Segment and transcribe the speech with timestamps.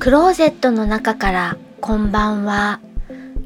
[0.00, 2.80] クローゼットの中からこんばんは。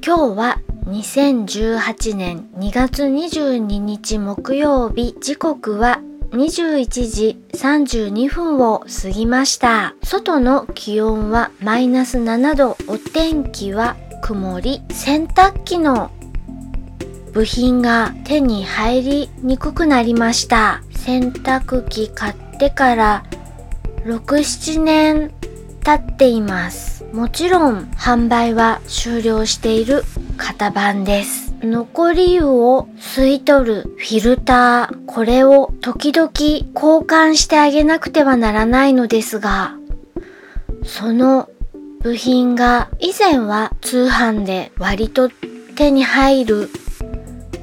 [0.06, 9.96] 今日は2018年2月22日木曜日時刻は21時32分を過ぎました。
[10.04, 16.12] 外の気温はマイナス7度、お天気は曇り、洗濯機の
[17.32, 20.84] 部品が手に入りにくくなりました。
[20.92, 23.24] 洗濯機買ってから
[24.04, 25.34] 6、7年
[25.84, 27.04] 経っています。
[27.12, 30.02] もちろん販売は終了している
[30.36, 31.54] 型番です。
[31.62, 39.76] 残り湯を吸い取るフィルター、これを時々交換してあげなくてはならないのですが、
[40.84, 41.48] その
[42.00, 45.30] 部品が以前は通販で割と
[45.76, 46.70] 手に入る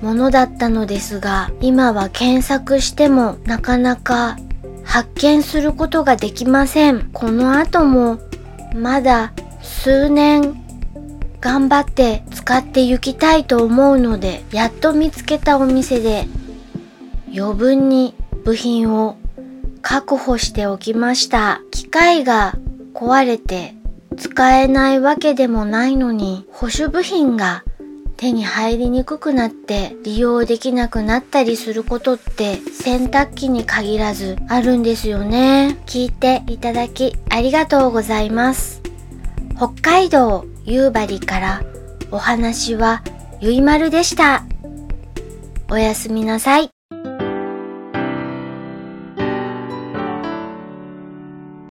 [0.02, 4.38] ものだったのですが、今は検索してもなかなか
[4.84, 7.09] 発見することができません。
[7.13, 8.20] この後も
[8.76, 10.62] まだ数年
[11.39, 16.28] 頑張って使っていきたいと思うので、やっと見つけたお店で
[17.36, 19.17] 余分に部品を
[19.81, 21.61] 確保しておきました。
[21.72, 22.55] 機械が
[22.94, 23.75] 壊れて
[24.17, 27.64] 使えないわけでもないのに、保守部品が
[28.22, 35.81] 手に入りにくくなって利用できなくなったりすることって洗濯機に限らずあるんですよね。
[35.88, 38.83] 聞いていただきありがとうございます。
[39.58, 41.64] 北海道夕張から
[42.11, 43.02] お話は
[43.39, 44.44] ゆいまるでした。
[45.72, 46.80] おやすみなさい。